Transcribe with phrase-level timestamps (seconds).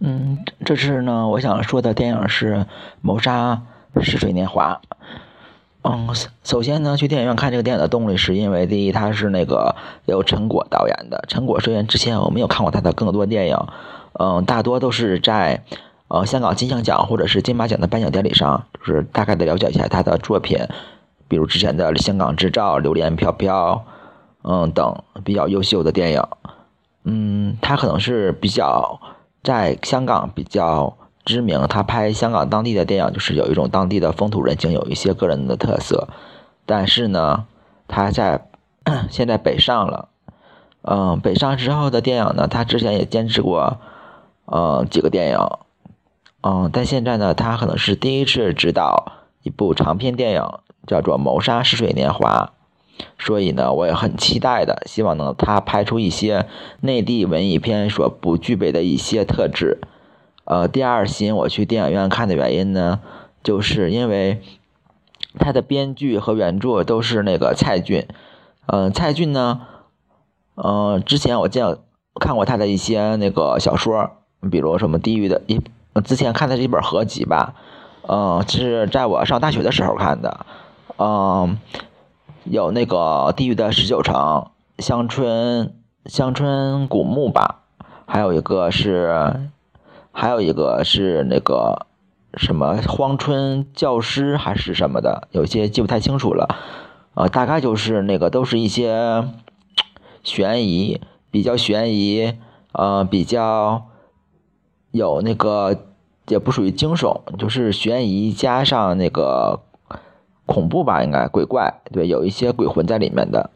[0.00, 2.54] 嗯，这次呢，我想说的电影是
[3.02, 3.60] 《谋杀
[3.96, 4.80] 似水年华》。
[5.82, 6.08] 嗯，
[6.42, 9.76] 首先呢，去电影院看这个电影的动力是因为，第一，他是那个
[10.06, 11.22] 由陈果导演的。
[11.28, 13.56] 陈果虽然之前我没有看过他的更多电影，
[14.14, 15.62] 嗯，大多都是在
[16.08, 20.58] 呃香港金像奖或者是金马奖的颁奖典礼上，就是大概的了解一下他的作品，
[21.28, 23.74] 比如之前的《香港制造》《榴莲飘飘》
[24.44, 26.22] 嗯等比较优秀的电影。
[27.04, 29.00] 嗯，他可能是比较
[29.42, 30.96] 在香港比较。
[31.22, 36.08] 知名，他拍香港当地的电影，就是有一种当地的风土人情，有一些个人的特色。
[36.64, 37.44] 但是呢，
[37.86, 38.46] 他在
[39.10, 40.08] 现在北上了，
[40.80, 43.78] 嗯，北上之后的电影呢，他之前也坚持过，
[44.46, 45.38] 呃，几个电影，
[46.40, 49.12] 嗯，但现在呢，他可能是第一次执导
[49.42, 50.42] 一部长篇电影，
[50.86, 52.50] 叫做《谋杀似水年华》，
[53.18, 56.46] 所以呢，我也很期待的，希望能他拍出一些
[56.80, 59.78] 内地文艺片所不具备的一些特质。
[60.44, 63.00] 呃，第二吸引我去电影院看的原因呢，
[63.42, 64.40] 就是因为
[65.38, 68.06] 他的编剧和原著都是那个蔡骏。
[68.66, 69.60] 嗯，蔡骏呢，
[70.56, 71.76] 嗯，之前我见
[72.20, 74.10] 看过他的一些那个小说，
[74.50, 75.60] 比如什么《地狱的》一，
[76.02, 77.54] 之前看的是一本合集吧，
[78.08, 80.46] 嗯，是在我上大学的时候看的，
[80.98, 81.58] 嗯，
[82.44, 82.96] 有那个
[83.32, 84.46] 《地狱的十九层》、
[84.82, 85.74] 乡村
[86.06, 87.62] 乡村古墓吧，
[88.06, 89.50] 还有一个是。
[90.12, 91.86] 还有一个是那个
[92.34, 96.56] 什么荒村教师还是什么的，有些记不太清楚了，
[97.14, 99.24] 呃，大概就是那个都是一些
[100.24, 102.34] 悬疑，比较悬疑，
[102.72, 103.86] 呃，比较
[104.90, 105.76] 有那个
[106.26, 109.60] 也不属于惊悚，就是悬疑加上那个
[110.50, 113.50] 恐怖吧，应该鬼怪，对，有一些鬼魂在里面的，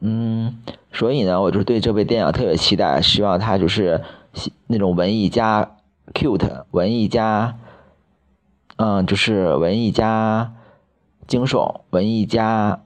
[0.00, 4.04] 嗯，所以呢，我就对这部电影特别期待，希望它就是。
[4.66, 5.76] 那种文艺加
[6.12, 7.56] cute，文艺加，
[8.76, 10.52] 嗯，就是文艺加
[11.26, 12.82] 惊悚，文艺加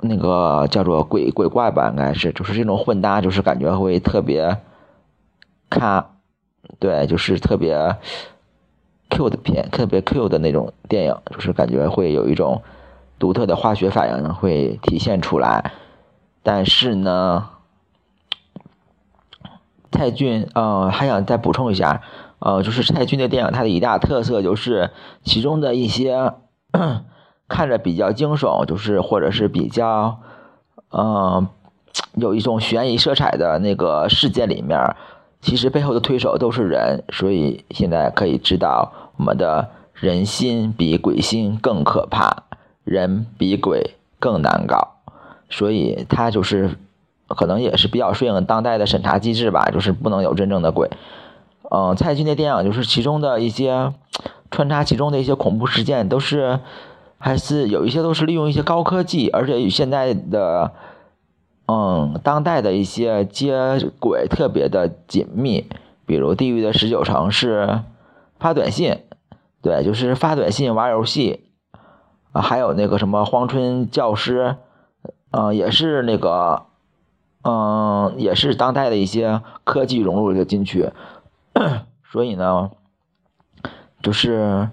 [0.00, 4.56] 那个叫做鬼鬼怪吧，应该是，就是这种混搭，就是感觉会特别
[5.68, 6.06] 看，
[6.78, 7.96] 对，就是特别
[9.10, 12.62] cute 片，特别 cute 的那种电影，就是感觉会有一种
[13.18, 15.72] 独特的化学反应会体现出来，
[16.42, 17.48] 但是呢。
[19.92, 22.00] 蔡骏，呃，还想再补充一下，
[22.38, 24.90] 呃，就是蔡骏的电影，它的一大特色就是
[25.24, 26.32] 其中的一些
[27.48, 30.20] 看着比较惊悚，就是或者是比较，
[30.92, 31.48] 嗯，
[32.14, 34.78] 有一种悬疑色彩的那个事件里面，
[35.40, 42.44] 其实背后的推手都是人，所以现在可以知道，我们的人心比鬼心更可怕，
[42.84, 44.96] 人比鬼更难搞，
[45.48, 46.76] 所以他就是。
[47.32, 50.90] 可能也是比较顺应当代的审查机制吧，就是不能有真正的鬼。
[51.70, 53.92] 嗯，蔡骏的电影就是其中的一些
[54.50, 56.58] 穿插其中的一些恐怖事件，都是
[57.18, 60.72] 还是有一些都是利用一些高科技，而且与现在的
[61.70, 65.68] 嗯当代的一些接轨特别的紧密。
[66.04, 67.82] 比如《地狱的十九层》是
[68.40, 68.98] 发短信，
[69.62, 71.44] 对，就是发短信玩游戏
[72.32, 74.56] 啊，还有那个什么荒村教师，
[75.30, 76.64] 嗯，也是那个。
[77.42, 80.90] 嗯，也是当代的一些科技融入了进去，
[82.12, 82.70] 所以呢，
[84.02, 84.68] 就是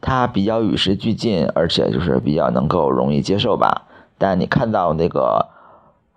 [0.00, 3.86] 它比较与时俱进，而且就是比较能够容易接受吧。
[4.18, 5.50] 但你看到那个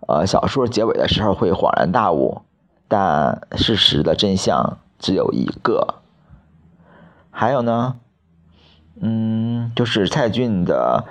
[0.08, 2.42] 呃小说结尾的时候会恍然大悟，
[2.88, 5.96] 但事实的真相只有一个。
[7.32, 7.96] 还有呢，
[9.00, 11.06] 嗯，就是蔡骏的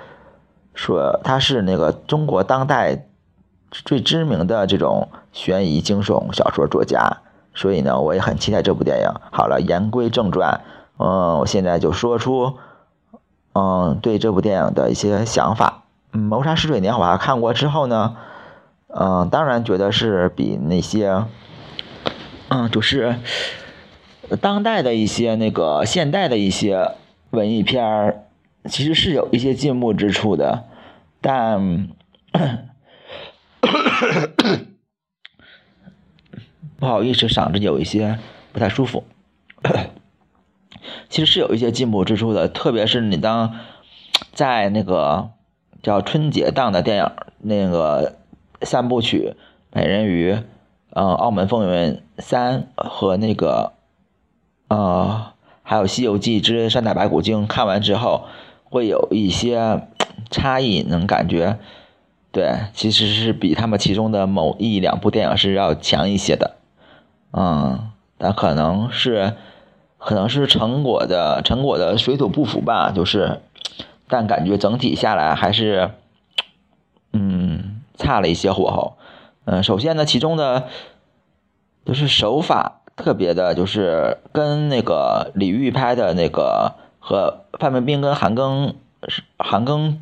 [0.73, 3.05] 说他是那个中国当代。
[3.85, 7.17] 最知名的这种悬疑惊悚小说作家，
[7.55, 9.09] 所以呢，我也很期待这部电影。
[9.31, 10.61] 好了，言归正传，
[10.99, 12.53] 嗯，我现在就说出，
[13.53, 15.85] 嗯，对这部电影的一些想法。
[16.19, 18.15] 《谋杀似水年华》看过之后呢，
[18.95, 21.25] 嗯，当然觉得是比那些，
[22.49, 23.15] 嗯，就是
[24.41, 26.91] 当代的一些那个现代的一些
[27.31, 28.23] 文艺片儿，
[28.65, 30.65] 其实是有一些进步之处的，
[31.21, 31.89] 但。
[36.79, 38.19] 不好意思，嗓子有一些
[38.51, 39.05] 不太舒服。
[41.07, 43.57] 其实是有一些进步之处的，特别是你当
[44.33, 45.29] 在那个
[45.81, 47.09] 叫春节档的电影，
[47.39, 48.17] 那个
[48.63, 49.35] 三部曲
[49.75, 50.33] 《美人鱼》、
[50.93, 53.73] 嗯，《澳门风云三》和那个
[54.67, 58.25] 呃，还有《西游记之三打白骨精》看完之后，
[58.63, 59.87] 会有一些
[60.29, 61.57] 差异，能感觉。
[62.31, 66.55] 对，其实是比他们其中的某一两部电影是要强一些的，
[67.31, 69.33] 嗯，但可能是
[69.99, 73.41] 可能是成果的成果的水土不服吧，就是，
[74.07, 75.91] 但感觉整体下来还是，
[77.11, 77.42] 嗯，
[78.03, 78.97] 差了一些火候。
[79.45, 80.67] 嗯，首先呢，其中的，
[81.83, 88.75] 就是手法特别的，就是跟那个李玉拍的那个和范冰冰跟韩庚
[89.09, 89.97] 是韩庚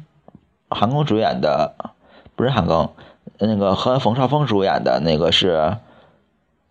[0.70, 1.74] 韩庚主演的，
[2.36, 2.90] 不是韩庚，
[3.40, 5.78] 那个和冯绍峰主演的那个是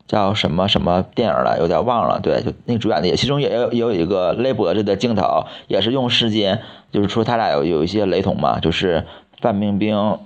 [0.06, 2.20] 叫什么什么电影了，有点忘了。
[2.20, 6.62] 对，就那个主演的也，其中也有也有一个勒脖子的镜头，也是用时间，
[6.92, 9.04] 就是说他俩有有一些雷同嘛，就是
[9.40, 10.18] 范冰冰。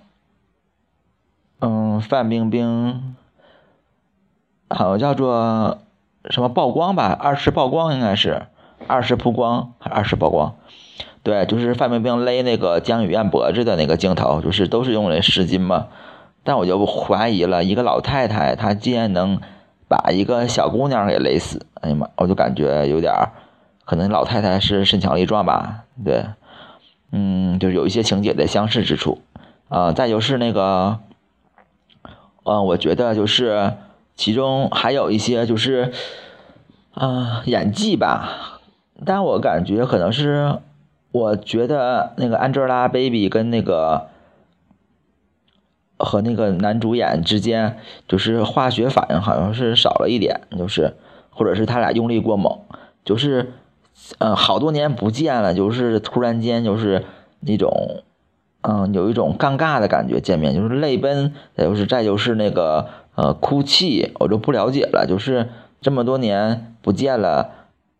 [1.66, 3.16] 嗯，范冰冰
[4.68, 5.78] 好像叫做
[6.28, 8.42] 什么曝光吧，二次曝光应该是
[8.86, 10.56] 二次曝光还是二次曝光？
[11.22, 15.86] 对，就是范冰冰勒那个江雨燕脖子的那个镜头，就是都是用的湿巾嘛。
[16.42, 19.40] 但我就怀疑了，一个老太太她竟然能
[19.88, 23.32] 把一个小姑娘给勒死，哎呀妈，我就感觉有点儿，
[23.86, 25.84] 可能老太太是身强力壮吧？
[26.04, 26.26] 对，
[27.10, 29.22] 嗯，就是有一些情节的相似之处
[29.70, 29.92] 啊。
[29.92, 30.98] 再就是那个。
[32.44, 33.72] 嗯，我觉得就是
[34.14, 35.92] 其中还有一些就是，
[36.92, 38.60] 啊，演技吧。
[39.04, 40.58] 但我感觉可能是，
[41.10, 44.08] 我觉得那个 Angelababy 跟那个
[45.98, 50.94] 和那个男主演之间，就是化学反应好像是少了一点，就是
[51.30, 52.60] 或者是他俩用力过猛，
[53.04, 53.54] 就是
[54.18, 57.04] 嗯，好多年不见了，就是突然间就是
[57.40, 58.02] 那种。
[58.66, 65.04] 嗯，有一种尴尬的感觉，见面就是泪奔，再就是再就是那个呃哭泣，我就不了解了。
[65.06, 65.50] 就是
[65.82, 67.50] 这么多年不见了，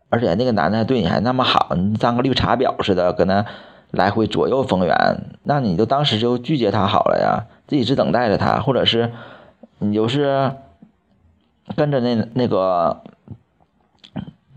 [0.09, 3.45] 而且那个男的对你还那么好，你当个绿茶婊似的，跟他
[3.91, 4.95] 来回左右逢源，
[5.43, 9.11] 那你就当时就拒绝他好了呀，自己是等待着他，或者是
[9.77, 10.51] 你就是
[11.75, 13.03] 跟着那那个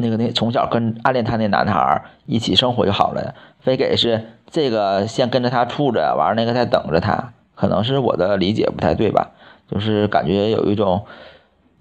[0.00, 4.24] 那个那从小跟暗恋他那男孩一起生活就好了呀，非给是。
[4.50, 9.32] 这个先跟着他处着，完了那个再等着他，可能是我的理解不太对吧？
[9.70, 11.04] 就是感觉有一种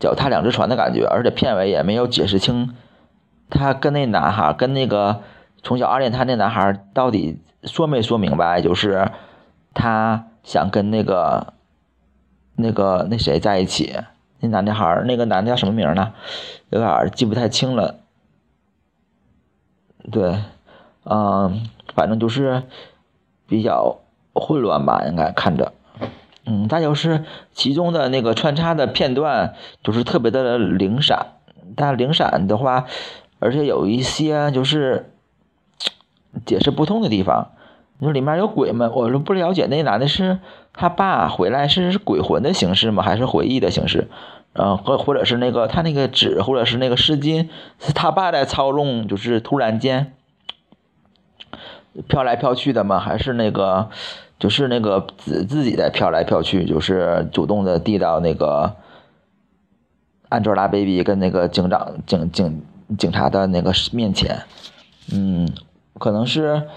[0.01, 2.75] 脚踏两只船的感觉，而且片尾也没有解释清
[3.49, 5.21] 他跟那男孩跟那个
[5.63, 9.11] 从小暗恋他那男孩到底说没说明白，就是
[9.73, 11.53] 他想跟那个
[12.57, 13.95] 那个那谁在一起，
[14.41, 16.11] 那男的孩儿那个男的叫什么名呢？
[16.71, 17.95] 有点记不太清了。
[20.11, 20.35] 对，
[21.03, 21.67] 嗯。
[21.95, 22.61] 反正就是
[23.47, 24.01] 比较
[24.33, 25.73] 混乱吧，应该看着，
[26.45, 27.23] 嗯，再就是
[27.53, 31.25] 其中的那个穿插的片段，就是特别的零散，
[31.75, 32.85] 但零散的话，
[33.39, 35.11] 而且有一些就是
[36.45, 37.47] 解释不通的地方。
[37.97, 38.91] 你说里面有鬼吗？
[38.93, 40.37] 我说不了解，那男的是
[40.73, 43.01] 他爸回来是鬼魂的形式吗？
[43.01, 44.07] 还是回忆的形式？
[44.57, 47.49] 嗯，或或者是那个他那个纸，或者是那个湿巾，
[47.79, 50.13] 是他爸在操纵，就是突然间。
[52.07, 52.99] 飘来飘去的吗？
[52.99, 53.89] 还是那个，
[54.37, 58.75] 就是那个自自己在飘来飘去，就是主动的递到那个
[60.29, 62.61] Angelababy 跟那个警长警警
[62.99, 64.43] 警察的那个面前。
[65.11, 65.49] 嗯，
[65.97, 66.67] 可能是，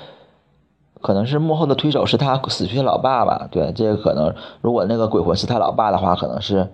[1.03, 3.47] 可能是幕后的推手是他死去的老爸吧？
[3.51, 6.71] 对，这个可能，如果那个鬼魂是他老爸的话，可能是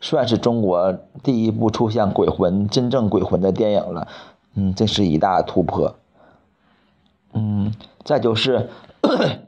[0.00, 4.08] 算是中国第一部出现鬼魂真正鬼魂的电影了。
[4.54, 5.96] 嗯，这是一大突破。
[7.32, 7.74] 嗯，
[8.04, 8.70] 再就是，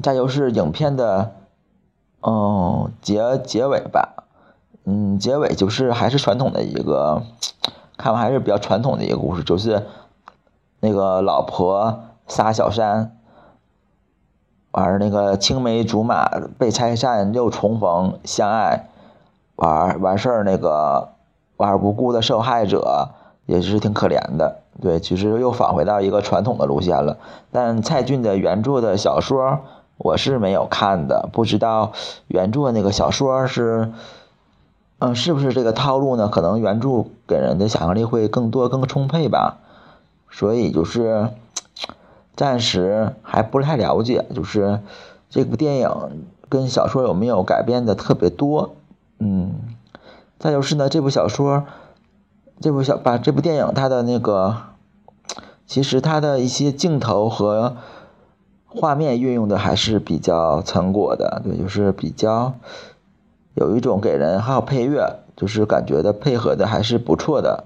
[0.00, 1.34] 再就是影片的，
[2.20, 4.24] 嗯结结尾吧，
[4.84, 7.22] 嗯结尾就是还是传统的一个，
[7.96, 9.84] 看完还是比较传统的一个故事，就是
[10.78, 13.18] 那个老婆杀小三，
[14.72, 18.88] 玩那个青梅竹马被拆散又重逢相爱，
[19.56, 21.10] 玩完事儿那个
[21.56, 23.10] 玩无辜的受害者
[23.46, 24.62] 也是挺可怜的。
[24.80, 27.18] 对，其实又返回到一个传统的路线了。
[27.50, 29.60] 但蔡骏的原著的小说
[29.98, 31.92] 我是没有看的，不知道
[32.26, 33.92] 原著那个小说是，
[34.98, 36.28] 嗯，是不是这个套路呢？
[36.28, 39.58] 可能原著给人的想象力会更多、更充沛吧。
[40.30, 41.28] 所以就是
[42.34, 44.80] 暂时还不太了解，就是
[45.28, 45.90] 这部电影
[46.48, 48.74] 跟小说有没有改编的特别多。
[49.18, 49.52] 嗯，
[50.38, 51.64] 再就是呢，这部小说。
[52.60, 54.56] 这部小把这部电影它的那个，
[55.66, 57.76] 其实它的一些镜头和
[58.66, 62.54] 画面运用的还是比较成果的，对，就是比较
[63.54, 67.64] 有一种给人还有配乐，就是感觉的配合的还是不错的，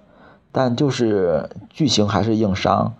[0.50, 2.94] 但就是剧情还是硬伤，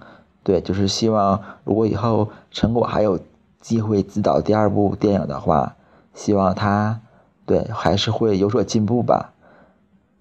[0.46, 3.18] 对，就是希望如果以后陈果还有
[3.60, 5.74] 机会指导第二部电影的话，
[6.14, 7.00] 希望他
[7.44, 9.32] 对还是会有所进步吧。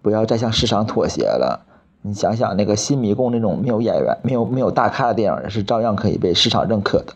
[0.01, 1.63] 不要再向市场妥协了。
[2.01, 7.13] 你想想，那个《新迷宫》那种没有演员、没有没有大咖的电影，是照样可以被市场认可的。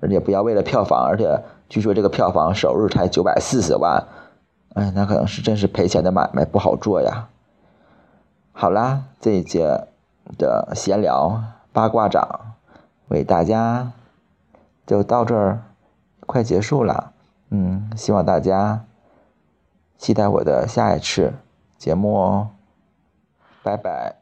[0.00, 4.02] 而且不要为了票房，而且据说这个票房首日才九百四十万，
[4.72, 7.28] 哎，那可能是真是赔钱的买卖，不好做呀。
[8.52, 9.84] 好啦，这一节
[10.38, 12.54] 的闲聊八卦掌
[13.08, 13.92] 为大家
[14.86, 15.62] 就到这儿，
[16.26, 17.12] 快结束了。
[17.50, 18.84] 嗯，希望大家
[19.98, 21.34] 期待我的下一次
[21.76, 22.50] 节目哦。
[23.62, 24.21] 拜拜。